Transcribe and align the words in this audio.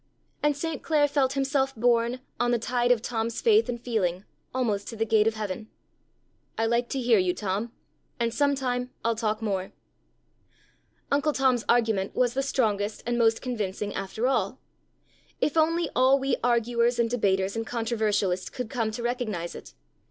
And 0.41 0.57
St. 0.57 0.81
Clare 0.81 1.07
felt 1.07 1.33
himself 1.33 1.75
borne, 1.75 2.21
on 2.39 2.49
the 2.49 2.57
tide 2.57 2.91
of 2.91 3.03
Tom's 3.03 3.39
faith 3.39 3.69
and 3.69 3.79
feeling, 3.79 4.25
almost 4.51 4.87
to 4.87 4.95
the 4.95 5.05
gate 5.05 5.27
of 5.27 5.35
heaven. 5.35 5.69
'"I 6.57 6.65
like 6.65 6.89
to 6.89 6.99
hear 6.99 7.19
you, 7.19 7.35
Tom; 7.35 7.71
and 8.19 8.33
some 8.33 8.55
time 8.55 8.89
I'll 9.05 9.15
talk 9.15 9.43
more."' 9.43 9.73
Uncle 11.11 11.33
Tom's 11.33 11.63
argument 11.69 12.15
was 12.15 12.33
the 12.33 12.41
strongest 12.41 13.03
and 13.05 13.15
most 13.19 13.43
convincing 13.43 13.93
after 13.93 14.25
all; 14.25 14.59
if 15.39 15.55
only 15.55 15.87
all 15.95 16.17
we 16.17 16.35
arguers, 16.43 16.97
and 16.97 17.07
debaters, 17.07 17.55
and 17.55 17.67
controversialists 17.67 18.49
could 18.49 18.71
come 18.71 18.89
to 18.93 19.03
recognize 19.03 19.53
it. 19.53 19.75